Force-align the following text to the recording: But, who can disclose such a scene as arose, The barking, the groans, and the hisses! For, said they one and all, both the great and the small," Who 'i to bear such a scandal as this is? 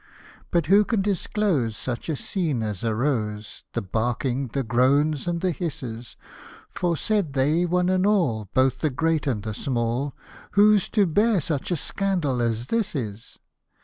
But, 0.49 0.65
who 0.65 0.83
can 0.83 1.03
disclose 1.03 1.77
such 1.77 2.09
a 2.09 2.15
scene 2.15 2.63
as 2.63 2.83
arose, 2.83 3.65
The 3.73 3.83
barking, 3.83 4.47
the 4.47 4.63
groans, 4.63 5.27
and 5.27 5.41
the 5.41 5.51
hisses! 5.51 6.15
For, 6.71 6.97
said 6.97 7.33
they 7.33 7.67
one 7.67 7.87
and 7.87 8.07
all, 8.07 8.49
both 8.55 8.79
the 8.79 8.89
great 8.89 9.27
and 9.27 9.43
the 9.43 9.53
small," 9.53 10.15
Who 10.53 10.75
'i 10.75 10.79
to 10.93 11.05
bear 11.05 11.39
such 11.39 11.69
a 11.69 11.77
scandal 11.77 12.41
as 12.41 12.65
this 12.65 12.95
is? 12.95 13.37